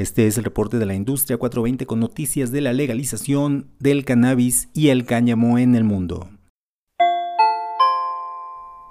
[0.00, 4.70] Este es el reporte de la industria 420 con noticias de la legalización del cannabis
[4.72, 6.30] y el cáñamo en el mundo.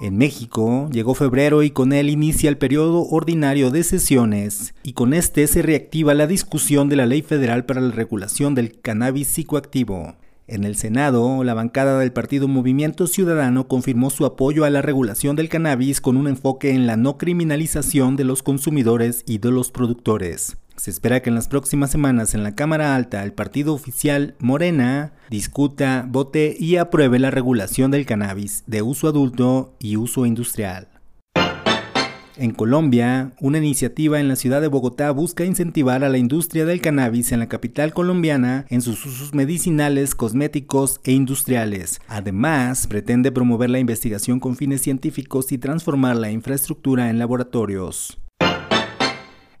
[0.00, 5.14] En México llegó febrero y con él inicia el periodo ordinario de sesiones y con
[5.14, 10.16] este se reactiva la discusión de la Ley Federal para la Regulación del Cannabis Psicoactivo.
[10.48, 15.36] En el Senado, la bancada del partido Movimiento Ciudadano confirmó su apoyo a la regulación
[15.36, 19.70] del cannabis con un enfoque en la no criminalización de los consumidores y de los
[19.70, 20.56] productores.
[20.76, 25.12] Se espera que en las próximas semanas en la Cámara Alta el partido oficial Morena
[25.30, 30.88] discuta, vote y apruebe la regulación del cannabis de uso adulto y uso industrial.
[32.38, 36.82] En Colombia, una iniciativa en la ciudad de Bogotá busca incentivar a la industria del
[36.82, 42.02] cannabis en la capital colombiana en sus usos medicinales, cosméticos e industriales.
[42.08, 48.18] Además, pretende promover la investigación con fines científicos y transformar la infraestructura en laboratorios.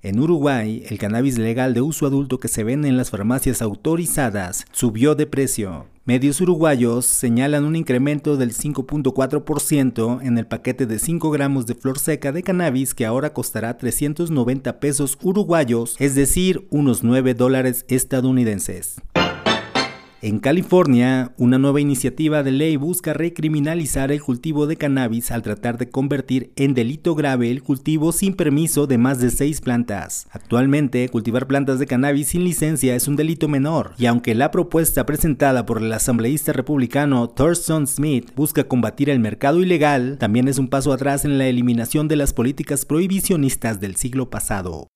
[0.06, 4.64] En Uruguay, el cannabis legal de uso adulto que se vende en las farmacias autorizadas
[4.70, 5.86] subió de precio.
[6.04, 11.98] Medios uruguayos señalan un incremento del 5.4% en el paquete de 5 gramos de flor
[11.98, 19.00] seca de cannabis que ahora costará 390 pesos uruguayos, es decir, unos 9 dólares estadounidenses.
[20.22, 25.76] En California, una nueva iniciativa de ley busca recriminalizar el cultivo de cannabis al tratar
[25.76, 30.26] de convertir en delito grave el cultivo sin permiso de más de seis plantas.
[30.30, 35.04] Actualmente, cultivar plantas de cannabis sin licencia es un delito menor, y aunque la propuesta
[35.04, 40.68] presentada por el asambleísta republicano Thurston Smith busca combatir el mercado ilegal, también es un
[40.68, 44.88] paso atrás en la eliminación de las políticas prohibicionistas del siglo pasado.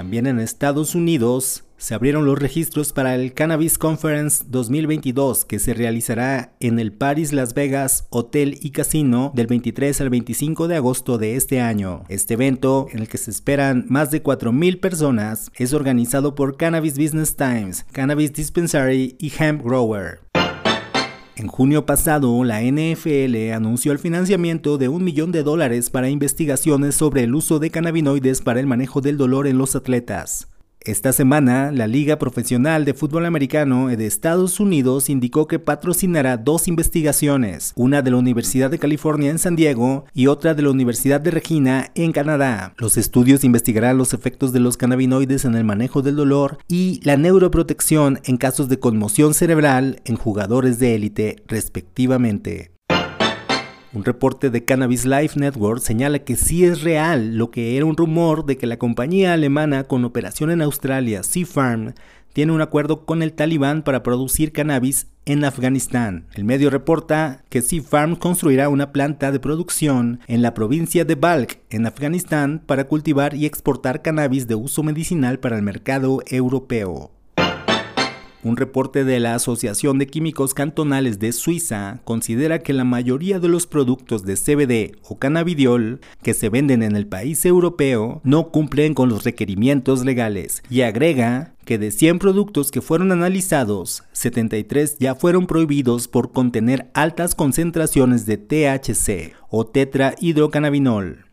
[0.00, 5.74] También en Estados Unidos se abrieron los registros para el Cannabis Conference 2022 que se
[5.74, 11.18] realizará en el Paris Las Vegas Hotel y Casino del 23 al 25 de agosto
[11.18, 12.04] de este año.
[12.08, 16.98] Este evento, en el que se esperan más de 4.000 personas, es organizado por Cannabis
[16.98, 20.20] Business Times, Cannabis Dispensary y Hemp Grower.
[21.40, 26.94] En junio pasado, la NFL anunció el financiamiento de un millón de dólares para investigaciones
[26.94, 30.49] sobre el uso de cannabinoides para el manejo del dolor en los atletas.
[30.82, 36.68] Esta semana, la Liga Profesional de Fútbol Americano de Estados Unidos indicó que patrocinará dos
[36.68, 41.20] investigaciones, una de la Universidad de California en San Diego y otra de la Universidad
[41.20, 42.72] de Regina en Canadá.
[42.78, 47.18] Los estudios investigarán los efectos de los cannabinoides en el manejo del dolor y la
[47.18, 52.70] neuroprotección en casos de conmoción cerebral en jugadores de élite, respectivamente.
[53.92, 57.96] Un reporte de Cannabis Life Network señala que sí es real lo que era un
[57.96, 61.94] rumor de que la compañía alemana con operación en Australia, Sea Farm,
[62.32, 66.26] tiene un acuerdo con el talibán para producir cannabis en Afganistán.
[66.34, 71.16] El medio reporta que Sea Farm construirá una planta de producción en la provincia de
[71.16, 77.10] Balk, en Afganistán, para cultivar y exportar cannabis de uso medicinal para el mercado europeo.
[78.42, 83.48] Un reporte de la Asociación de Químicos Cantonales de Suiza considera que la mayoría de
[83.48, 88.94] los productos de CBD o cannabidiol que se venden en el país europeo no cumplen
[88.94, 95.14] con los requerimientos legales y agrega que de 100 productos que fueron analizados, 73 ya
[95.14, 101.29] fueron prohibidos por contener altas concentraciones de THC o tetrahidrocannabinol.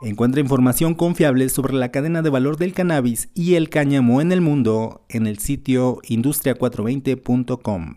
[0.00, 4.40] Encuentra información confiable sobre la cadena de valor del cannabis y el cáñamo en el
[4.40, 7.96] mundo en el sitio industria420.com.